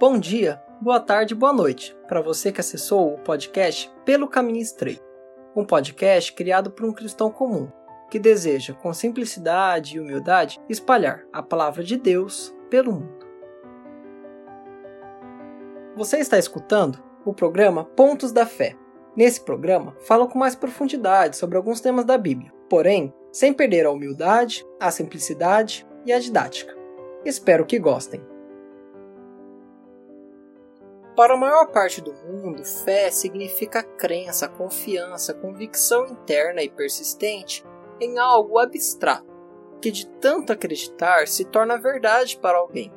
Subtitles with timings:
[0.00, 5.04] Bom dia, boa tarde, boa noite para você que acessou o podcast Pelo Caminho Estreito,
[5.54, 7.70] um podcast criado por um cristão comum
[8.10, 13.24] que deseja, com simplicidade e humildade, espalhar a palavra de Deus pelo mundo.
[15.96, 18.76] Você está escutando o programa Pontos da Fé.
[19.16, 23.92] Nesse programa, falo com mais profundidade sobre alguns temas da Bíblia, porém, sem perder a
[23.92, 26.74] humildade, a simplicidade e a didática.
[27.24, 28.33] Espero que gostem.
[31.16, 37.64] Para a maior parte do mundo, fé significa crença, confiança, convicção interna e persistente
[38.00, 39.24] em algo abstrato,
[39.80, 42.92] que de tanto acreditar se torna verdade para alguém.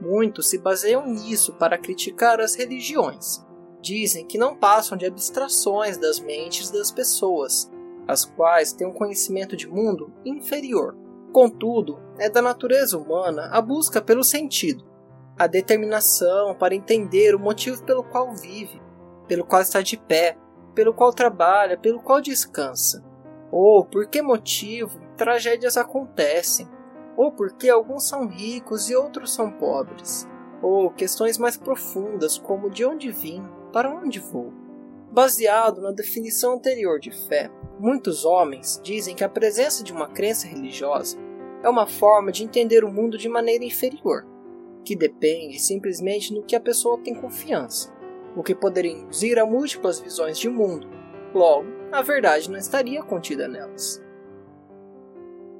[0.00, 3.44] Muitos se baseiam nisso para criticar as religiões.
[3.80, 7.68] Dizem que não passam de abstrações das mentes das pessoas,
[8.06, 10.96] as quais têm um conhecimento de mundo inferior.
[11.32, 14.87] Contudo, é da natureza humana a busca pelo sentido,
[15.38, 18.82] a determinação para entender o motivo pelo qual vive,
[19.28, 20.36] pelo qual está de pé,
[20.74, 23.04] pelo qual trabalha, pelo qual descansa,
[23.52, 26.68] ou por que motivo tragédias acontecem,
[27.16, 30.28] ou por que alguns são ricos e outros são pobres,
[30.60, 34.52] ou questões mais profundas como de onde vim, para onde vou.
[35.10, 40.48] Baseado na definição anterior de fé, muitos homens dizem que a presença de uma crença
[40.48, 41.16] religiosa
[41.62, 44.26] é uma forma de entender o mundo de maneira inferior
[44.88, 47.92] que depende simplesmente no que a pessoa tem confiança,
[48.34, 50.88] o que poderia induzir a múltiplas visões de mundo.
[51.34, 54.02] Logo, a verdade não estaria contida nelas.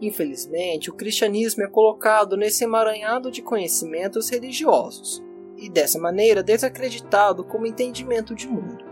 [0.01, 5.23] Infelizmente, o cristianismo é colocado nesse emaranhado de conhecimentos religiosos,
[5.59, 8.83] e dessa maneira desacreditado como entendimento de mundo.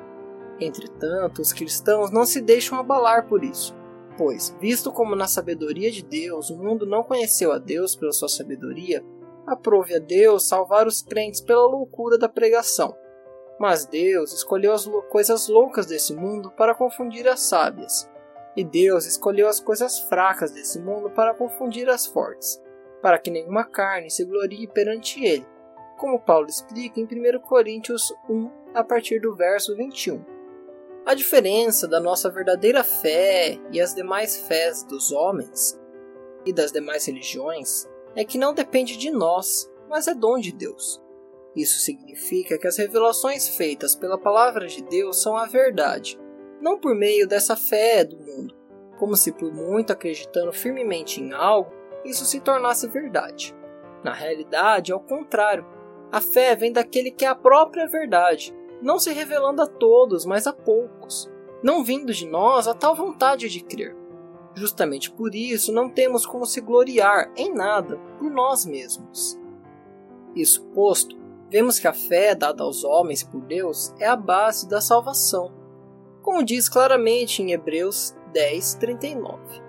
[0.61, 3.75] Entretanto, os cristãos não se deixam abalar por isso,
[4.19, 8.29] pois, visto como na sabedoria de Deus o mundo não conheceu a Deus pela sua
[8.29, 9.03] sabedoria,
[9.47, 12.97] aprove a Deus salvar os crentes pela loucura da pregação.
[13.58, 18.11] Mas Deus escolheu as coisas loucas desse mundo para confundir as sábias.
[18.56, 22.61] E Deus escolheu as coisas fracas desse mundo para confundir as fortes,
[23.01, 25.46] para que nenhuma carne se glorie perante ele,
[25.98, 30.24] como Paulo explica em 1 Coríntios 1, a partir do verso 21.
[31.06, 35.79] A diferença da nossa verdadeira fé e as demais fés dos homens
[36.45, 41.01] e das demais religiões é que não depende de nós, mas é dom de Deus.
[41.55, 46.19] Isso significa que as revelações feitas pela palavra de Deus são a verdade,
[46.61, 48.55] não por meio dessa fé do mundo,
[48.99, 51.71] como se por muito acreditando firmemente em algo,
[52.05, 53.55] isso se tornasse verdade.
[54.03, 55.67] Na realidade, ao contrário,
[56.11, 60.47] a fé vem daquele que é a própria verdade, não se revelando a todos, mas
[60.47, 61.31] a poucos,
[61.63, 63.97] não vindo de nós a tal vontade de crer.
[64.56, 69.39] Justamente por isso, não temos como se gloriar em nada por nós mesmos.
[70.34, 71.14] Isso posto,
[71.50, 75.52] vemos que a fé dada aos homens por Deus é a base da salvação,
[76.22, 79.62] como diz claramente em Hebreus 10:39.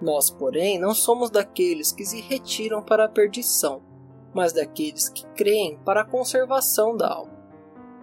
[0.00, 3.82] Nós, porém, não somos daqueles que se retiram para a perdição,
[4.32, 7.38] mas daqueles que creem para a conservação da alma.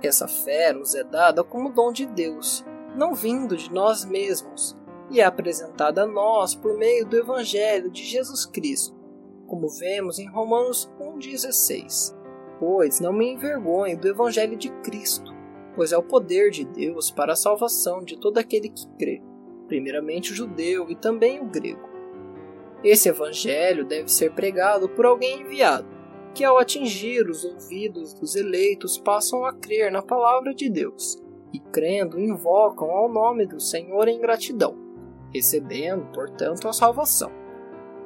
[0.03, 2.63] Essa fé nos é dada como dom de Deus,
[2.95, 4.77] não vindo de nós mesmos,
[5.09, 8.95] e é apresentada a nós por meio do Evangelho de Jesus Cristo,
[9.47, 12.15] como vemos em Romanos 1,16.
[12.59, 15.33] Pois não me envergonho do Evangelho de Cristo,
[15.75, 19.21] pois é o poder de Deus para a salvação de todo aquele que crê,
[19.67, 21.87] primeiramente o judeu e também o grego.
[22.83, 25.87] Esse Evangelho deve ser pregado por alguém enviado,
[26.33, 31.17] que ao atingir os ouvidos dos eleitos passam a crer na palavra de Deus,
[31.53, 34.86] e crendo invocam ao nome do Senhor em gratidão
[35.33, 37.31] recebendo, portanto, a salvação.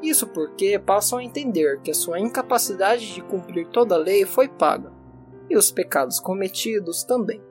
[0.02, 4.48] Isso porque passam a entender que a sua incapacidade de cumprir toda a lei foi
[4.48, 4.92] paga,
[5.50, 7.42] e os pecados cometidos também.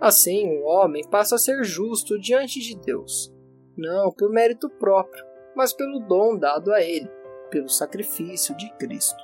[0.00, 3.32] Assim, o homem passa a ser justo diante de Deus,
[3.76, 5.24] não por mérito próprio,
[5.54, 7.08] mas pelo dom dado a ele,
[7.48, 9.22] pelo sacrifício de Cristo.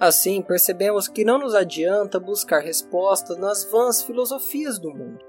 [0.00, 5.24] Assim, percebemos que não nos adianta buscar respostas nas vãs filosofias do mundo,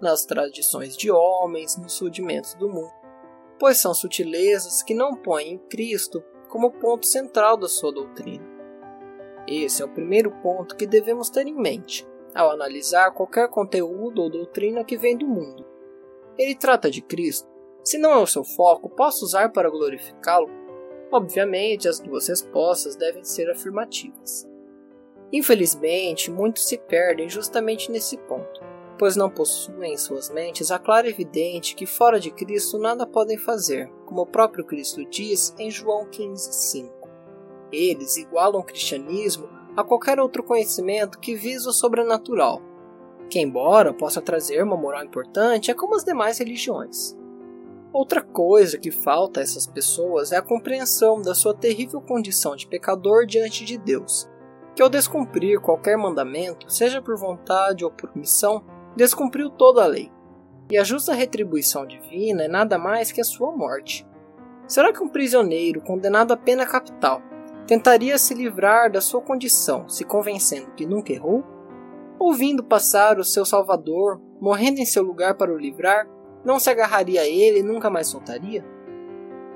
[0.00, 2.98] nas tradições de homens, nos rudimentos do mundo
[3.58, 8.46] pois são sutilezas que não põem Cristo como ponto central da sua doutrina.
[9.46, 14.30] Esse é o primeiro ponto que devemos ter em mente ao analisar qualquer conteúdo ou
[14.30, 15.64] doutrina que vem do mundo.
[16.36, 17.48] Ele trata de Cristo.
[17.82, 20.48] Se não é o seu foco, posso usar para glorificá-lo?
[21.10, 24.46] Obviamente, as duas respostas devem ser afirmativas.
[25.32, 31.08] Infelizmente, muitos se perdem justamente nesse ponto pois não possuem em suas mentes a clara
[31.08, 36.06] evidente que fora de Cristo nada podem fazer, como o próprio Cristo diz em João
[36.06, 36.90] 15,5.
[37.70, 42.60] Eles igualam o cristianismo a qualquer outro conhecimento que visa o sobrenatural,
[43.30, 47.16] que, embora possa trazer uma moral importante, é como as demais religiões.
[47.92, 52.66] Outra coisa que falta a essas pessoas é a compreensão da sua terrível condição de
[52.66, 54.28] pecador diante de Deus,
[54.74, 58.64] que ao descumprir qualquer mandamento, seja por vontade ou por omissão,
[58.98, 60.10] descumpriu toda a lei.
[60.68, 64.04] E a justa retribuição divina é nada mais que a sua morte.
[64.66, 67.22] Será que um prisioneiro condenado a pena capital
[67.64, 71.44] tentaria se livrar da sua condição se convencendo que nunca errou?
[72.18, 76.08] Ouvindo passar o seu Salvador, morrendo em seu lugar para o livrar,
[76.44, 78.64] não se agarraria a ele e nunca mais soltaria?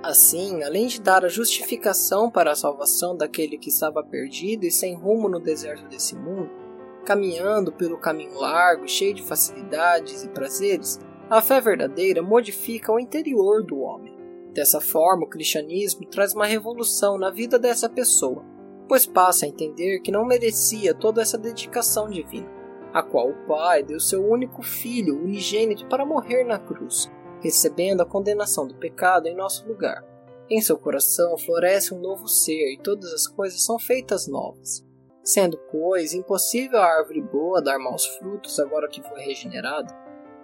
[0.05, 4.95] Assim, além de dar a justificação para a salvação daquele que estava perdido e sem
[4.95, 6.62] rumo no deserto desse mundo,
[7.02, 13.62] caminhando pelo caminho largo, cheio de facilidades e prazeres, a fé verdadeira modifica o interior
[13.62, 14.16] do homem.
[14.52, 18.44] Dessa forma, o cristianismo traz uma revolução na vida dessa pessoa,
[18.87, 22.50] pois passa a entender que não merecia toda essa dedicação divina,
[22.93, 27.10] a qual o Pai deu seu único filho, unigênito, para morrer na cruz,
[27.40, 30.04] recebendo a condenação do pecado em nosso lugar.
[30.50, 34.84] Em seu coração floresce um novo ser e todas as coisas são feitas novas.
[35.25, 39.97] Sendo, pois, impossível a árvore boa dar maus frutos agora que foi regenerada,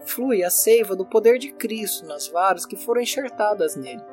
[0.04, 4.04] flui a seiva do poder de Cristo nas varas que foram enxertadas nele,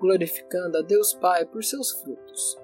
[0.00, 2.56] glorificando a Deus Pai por seus frutos.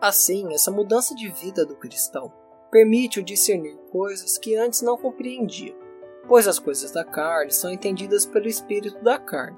[0.00, 2.32] Assim, essa mudança de vida do cristão
[2.70, 5.74] permite-o discernir coisas que antes não compreendia,
[6.26, 9.56] pois as coisas da carne são entendidas pelo espírito da carne,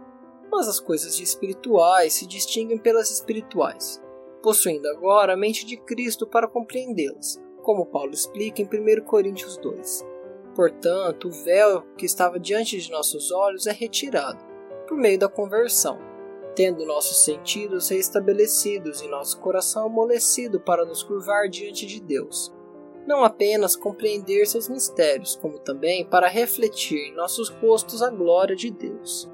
[0.50, 4.00] mas as coisas espirituais se distinguem pelas espirituais,
[4.48, 10.06] possuindo agora a mente de Cristo para compreendê-las, como Paulo explica em 1 Coríntios 2.
[10.54, 14.42] Portanto, o véu que estava diante de nossos olhos é retirado,
[14.86, 15.98] por meio da conversão,
[16.56, 22.50] tendo nossos sentidos restabelecidos e nosso coração amolecido para nos curvar diante de Deus.
[23.06, 28.70] Não apenas compreender seus mistérios, como também para refletir em nossos rostos a glória de
[28.70, 29.30] Deus.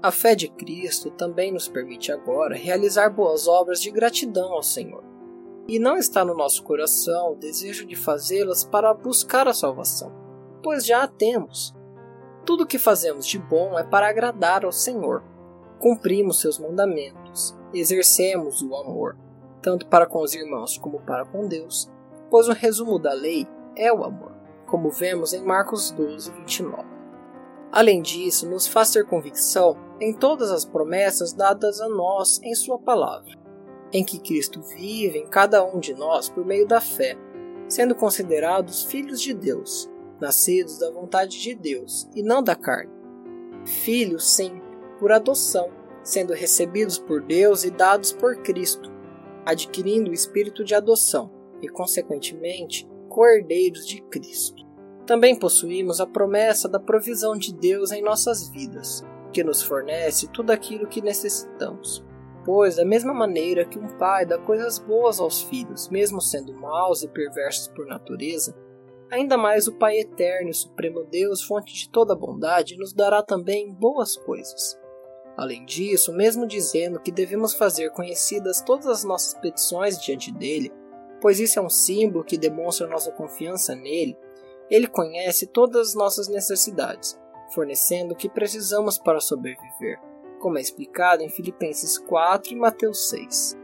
[0.00, 5.02] A fé de Cristo também nos permite agora realizar boas obras de gratidão ao Senhor.
[5.66, 10.12] E não está no nosso coração o desejo de fazê-las para buscar a salvação,
[10.62, 11.74] pois já a temos.
[12.46, 15.24] Tudo o que fazemos de bom é para agradar ao Senhor,
[15.80, 19.16] cumprimos seus mandamentos, exercemos o amor,
[19.60, 21.90] tanto para com os irmãos como para com Deus,
[22.30, 24.30] pois o resumo da lei é o amor,
[24.64, 26.97] como vemos em Marcos 12, 29.
[27.70, 32.78] Além disso, nos faz ter convicção em todas as promessas dadas a nós em Sua
[32.78, 33.36] palavra,
[33.92, 37.16] em que Cristo vive em cada um de nós por meio da fé,
[37.68, 39.88] sendo considerados filhos de Deus,
[40.20, 42.92] nascidos da vontade de Deus e não da carne.
[43.64, 44.62] Filhos, sim,
[44.98, 45.70] por adoção,
[46.02, 48.90] sendo recebidos por Deus e dados por Cristo,
[49.44, 51.30] adquirindo o espírito de adoção
[51.60, 54.67] e, consequentemente, cordeiros de Cristo.
[55.08, 59.02] Também possuímos a promessa da provisão de Deus em nossas vidas,
[59.32, 62.04] que nos fornece tudo aquilo que necessitamos.
[62.44, 67.02] Pois, da mesma maneira que um pai dá coisas boas aos filhos, mesmo sendo maus
[67.02, 68.54] e perversos por natureza,
[69.10, 73.72] ainda mais o Pai Eterno e Supremo Deus, fonte de toda bondade, nos dará também
[73.72, 74.78] boas coisas.
[75.38, 80.70] Além disso, mesmo dizendo que devemos fazer conhecidas todas as nossas petições diante dele,
[81.18, 84.14] pois isso é um símbolo que demonstra nossa confiança nele,
[84.70, 87.18] ele conhece todas as nossas necessidades,
[87.54, 89.98] fornecendo o que precisamos para sobreviver,
[90.40, 93.56] como é explicado em Filipenses 4 e Mateus 6.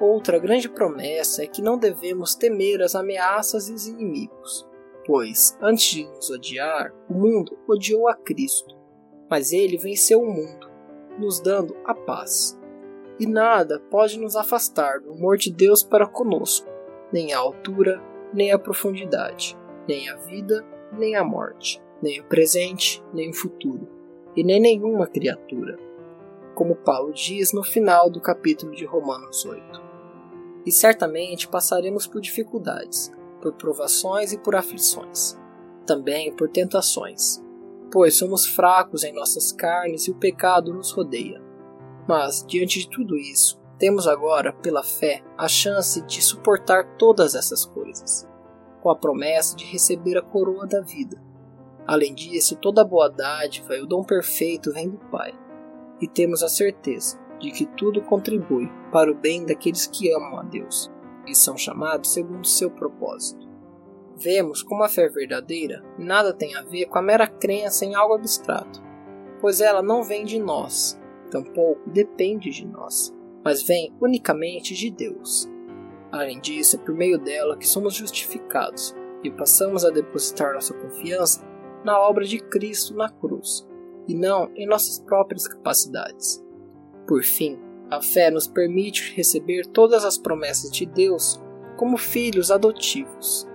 [0.00, 4.66] Outra grande promessa é que não devemos temer as ameaças e os inimigos,
[5.06, 8.76] pois, antes de nos odiar, o mundo odiou a Cristo,
[9.28, 10.70] mas ele venceu o mundo
[11.18, 12.58] nos dando a paz.
[13.18, 16.66] E nada pode nos afastar do amor de Deus para conosco,
[17.12, 23.02] nem a altura, nem a profundidade, nem a vida, nem a morte, nem o presente,
[23.12, 23.88] nem o futuro,
[24.36, 25.78] e nem nenhuma criatura,
[26.54, 29.82] como Paulo diz no final do capítulo de Romanos 8.
[30.66, 33.10] E certamente passaremos por dificuldades,
[33.40, 35.38] por provações e por aflições,
[35.86, 37.42] também por tentações,
[37.90, 41.42] pois somos fracos em nossas carnes e o pecado nos rodeia.
[42.06, 47.64] Mas, diante de tudo isso, temos agora, pela fé, a chance de suportar todas essas
[47.64, 48.28] coisas,
[48.82, 51.22] com a promessa de receber a coroa da vida.
[51.86, 55.32] Além disso, toda boa dádiva e o dom perfeito vem do Pai,
[56.00, 60.42] e temos a certeza de que tudo contribui para o bem daqueles que amam a
[60.42, 60.90] Deus
[61.26, 63.50] e são chamados segundo seu propósito
[64.20, 68.14] vemos como a fé verdadeira nada tem a ver com a mera crença em algo
[68.14, 68.82] abstrato,
[69.40, 75.48] pois ela não vem de nós, tampouco depende de nós, mas vem unicamente de Deus.
[76.12, 81.44] Além disso, é por meio dela que somos justificados e passamos a depositar nossa confiança
[81.84, 83.66] na obra de Cristo na cruz,
[84.08, 86.44] e não em nossas próprias capacidades.
[87.06, 87.58] Por fim,
[87.90, 91.40] a fé nos permite receber todas as promessas de Deus
[91.76, 93.48] como filhos adotivos,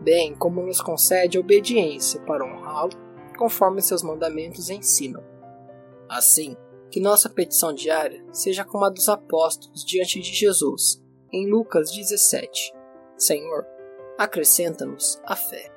[0.00, 2.92] bem como nos concede obediência para honrá-lo
[3.36, 5.22] conforme seus mandamentos ensinam.
[6.08, 6.56] Assim,
[6.90, 11.02] que nossa petição diária seja como a dos apóstolos diante de Jesus,
[11.32, 12.74] em Lucas 17:
[13.16, 13.66] Senhor,
[14.18, 15.72] acrescenta-nos a fé.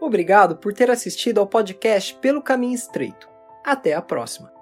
[0.00, 3.28] Obrigado por ter assistido ao podcast Pelo Caminho Estreito.
[3.64, 4.55] Até a próxima!